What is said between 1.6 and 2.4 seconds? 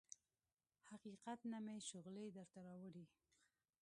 مې شغلې